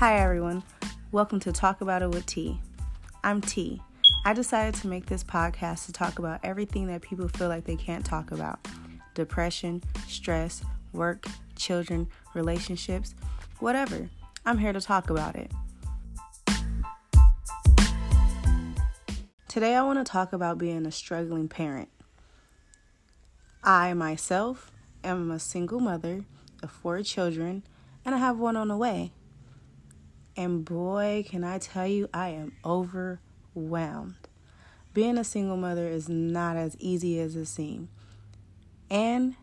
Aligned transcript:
Hi, 0.00 0.18
everyone. 0.20 0.62
Welcome 1.12 1.40
to 1.40 1.52
Talk 1.52 1.82
About 1.82 2.00
It 2.00 2.08
with 2.08 2.24
T. 2.24 2.58
I'm 3.22 3.42
T. 3.42 3.82
I 4.24 4.32
decided 4.32 4.72
to 4.80 4.88
make 4.88 5.04
this 5.04 5.22
podcast 5.22 5.84
to 5.84 5.92
talk 5.92 6.18
about 6.18 6.40
everything 6.42 6.86
that 6.86 7.02
people 7.02 7.28
feel 7.28 7.48
like 7.48 7.64
they 7.64 7.76
can't 7.76 8.02
talk 8.02 8.30
about 8.30 8.66
depression, 9.12 9.82
stress, 10.08 10.62
work, 10.94 11.26
children, 11.54 12.08
relationships, 12.32 13.14
whatever. 13.58 14.08
I'm 14.46 14.56
here 14.56 14.72
to 14.72 14.80
talk 14.80 15.10
about 15.10 15.36
it. 15.36 15.52
Today, 19.48 19.74
I 19.74 19.82
want 19.82 19.98
to 19.98 20.10
talk 20.10 20.32
about 20.32 20.56
being 20.56 20.86
a 20.86 20.92
struggling 20.92 21.46
parent. 21.46 21.90
I 23.62 23.92
myself 23.92 24.72
am 25.04 25.30
a 25.30 25.38
single 25.38 25.78
mother 25.78 26.24
of 26.62 26.70
four 26.70 27.02
children, 27.02 27.64
and 28.02 28.14
I 28.14 28.18
have 28.18 28.38
one 28.38 28.56
on 28.56 28.68
the 28.68 28.78
way. 28.78 29.12
And 30.36 30.64
boy, 30.64 31.24
can 31.28 31.44
I 31.44 31.58
tell 31.58 31.86
you, 31.86 32.08
I 32.14 32.30
am 32.30 32.52
overwhelmed. 32.64 34.28
Being 34.92 35.18
a 35.18 35.24
single 35.24 35.56
mother 35.56 35.86
is 35.88 36.08
not 36.08 36.56
as 36.56 36.76
easy 36.78 37.20
as 37.20 37.36
it 37.36 37.46
seems. 37.46 37.88
And 38.90 39.36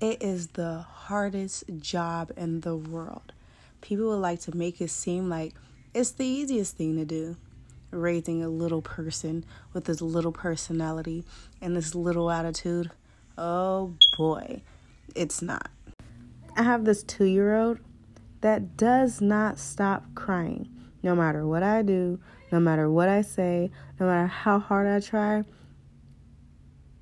it 0.00 0.22
is 0.22 0.48
the 0.48 0.78
hardest 0.78 1.64
job 1.78 2.32
in 2.36 2.60
the 2.60 2.76
world. 2.76 3.32
People 3.80 4.08
would 4.08 4.16
like 4.16 4.40
to 4.42 4.56
make 4.56 4.80
it 4.80 4.90
seem 4.90 5.28
like 5.28 5.54
it's 5.92 6.12
the 6.12 6.26
easiest 6.26 6.76
thing 6.76 6.96
to 6.96 7.04
do. 7.04 7.36
Raising 7.90 8.42
a 8.42 8.48
little 8.48 8.82
person 8.82 9.44
with 9.72 9.84
this 9.84 10.00
little 10.00 10.32
personality 10.32 11.24
and 11.60 11.76
this 11.76 11.94
little 11.94 12.30
attitude. 12.30 12.90
Oh 13.38 13.94
boy, 14.16 14.62
it's 15.14 15.40
not. 15.40 15.70
I 16.56 16.62
have 16.62 16.84
this 16.84 17.02
two 17.02 17.24
year 17.24 17.56
old 17.56 17.78
that 18.44 18.76
does 18.76 19.22
not 19.22 19.58
stop 19.58 20.04
crying. 20.14 20.68
No 21.02 21.16
matter 21.16 21.46
what 21.46 21.62
I 21.62 21.80
do, 21.80 22.20
no 22.52 22.60
matter 22.60 22.90
what 22.90 23.08
I 23.08 23.22
say, 23.22 23.70
no 23.98 24.04
matter 24.04 24.26
how 24.26 24.58
hard 24.58 24.86
I 24.86 25.00
try, 25.00 25.44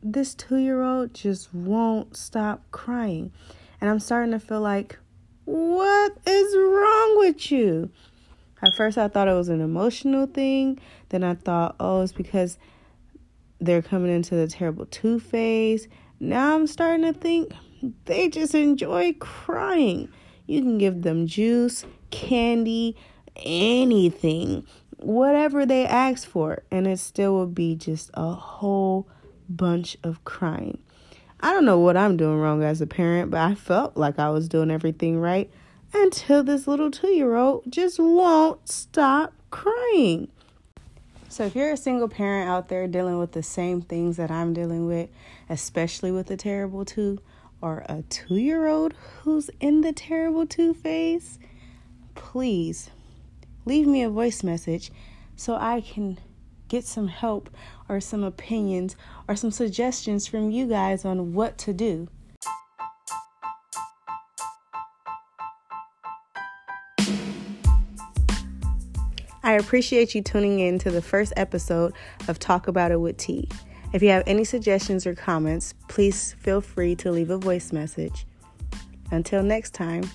this 0.00 0.32
two 0.32 0.58
year 0.58 0.80
old 0.80 1.12
just 1.12 1.52
won't 1.52 2.16
stop 2.16 2.62
crying. 2.70 3.32
And 3.80 3.90
I'm 3.90 3.98
starting 3.98 4.30
to 4.30 4.38
feel 4.38 4.60
like, 4.60 4.96
what 5.44 6.16
is 6.24 6.56
wrong 6.56 7.18
with 7.18 7.50
you? 7.50 7.90
At 8.62 8.76
first, 8.76 8.96
I 8.96 9.08
thought 9.08 9.26
it 9.26 9.32
was 9.32 9.48
an 9.48 9.60
emotional 9.60 10.26
thing. 10.26 10.78
Then 11.08 11.24
I 11.24 11.34
thought, 11.34 11.74
oh, 11.80 12.02
it's 12.02 12.12
because 12.12 12.58
they're 13.60 13.82
coming 13.82 14.14
into 14.14 14.36
the 14.36 14.46
terrible 14.46 14.86
two 14.86 15.18
phase. 15.18 15.88
Now 16.20 16.54
I'm 16.54 16.68
starting 16.68 17.12
to 17.12 17.18
think 17.18 17.52
they 18.04 18.28
just 18.28 18.54
enjoy 18.54 19.14
crying. 19.14 20.10
You 20.46 20.60
can 20.60 20.78
give 20.78 21.02
them 21.02 21.26
juice, 21.26 21.84
candy, 22.10 22.96
anything, 23.36 24.66
whatever 24.98 25.66
they 25.66 25.86
ask 25.86 26.26
for, 26.26 26.62
and 26.70 26.86
it 26.86 26.98
still 26.98 27.32
will 27.34 27.46
be 27.46 27.74
just 27.74 28.10
a 28.14 28.32
whole 28.32 29.08
bunch 29.48 29.96
of 30.02 30.24
crying. 30.24 30.78
I 31.40 31.52
don't 31.52 31.64
know 31.64 31.78
what 31.78 31.96
I'm 31.96 32.16
doing 32.16 32.38
wrong 32.38 32.62
as 32.62 32.80
a 32.80 32.86
parent, 32.86 33.30
but 33.30 33.40
I 33.40 33.54
felt 33.54 33.96
like 33.96 34.18
I 34.18 34.30
was 34.30 34.48
doing 34.48 34.70
everything 34.70 35.20
right 35.20 35.50
until 35.92 36.42
this 36.42 36.66
little 36.66 36.90
two 36.90 37.08
year 37.08 37.36
old 37.36 37.64
just 37.68 37.98
won't 37.98 38.68
stop 38.68 39.32
crying. 39.50 40.28
So, 41.28 41.44
if 41.44 41.56
you're 41.56 41.72
a 41.72 41.76
single 41.76 42.08
parent 42.08 42.48
out 42.48 42.68
there 42.68 42.86
dealing 42.86 43.18
with 43.18 43.32
the 43.32 43.42
same 43.42 43.82
things 43.82 44.16
that 44.18 44.30
I'm 44.30 44.54
dealing 44.54 44.86
with, 44.86 45.10
especially 45.50 46.12
with 46.12 46.28
the 46.28 46.36
terrible 46.36 46.84
two, 46.84 47.18
or 47.64 47.82
a 47.88 48.02
two 48.10 48.36
year 48.36 48.66
old 48.66 48.92
who's 49.22 49.48
in 49.58 49.80
the 49.80 49.92
terrible 49.92 50.46
two 50.46 50.74
phase, 50.74 51.38
please 52.14 52.90
leave 53.64 53.86
me 53.86 54.02
a 54.02 54.10
voice 54.10 54.42
message 54.42 54.92
so 55.34 55.56
I 55.56 55.80
can 55.80 56.18
get 56.68 56.84
some 56.84 57.08
help 57.08 57.48
or 57.88 58.00
some 58.00 58.22
opinions 58.22 58.96
or 59.26 59.34
some 59.34 59.50
suggestions 59.50 60.26
from 60.26 60.50
you 60.50 60.66
guys 60.66 61.06
on 61.06 61.32
what 61.32 61.56
to 61.58 61.72
do. 61.72 62.08
I 69.42 69.54
appreciate 69.54 70.14
you 70.14 70.20
tuning 70.20 70.60
in 70.60 70.78
to 70.80 70.90
the 70.90 71.02
first 71.02 71.32
episode 71.34 71.94
of 72.28 72.38
Talk 72.38 72.68
About 72.68 72.92
It 72.92 73.00
with 73.00 73.16
T. 73.16 73.48
If 73.94 74.02
you 74.02 74.08
have 74.08 74.24
any 74.26 74.42
suggestions 74.42 75.06
or 75.06 75.14
comments, 75.14 75.72
please 75.86 76.34
feel 76.40 76.60
free 76.60 76.96
to 76.96 77.12
leave 77.12 77.30
a 77.30 77.38
voice 77.38 77.72
message. 77.72 78.26
Until 79.12 79.44
next 79.44 79.72
time, 79.72 80.10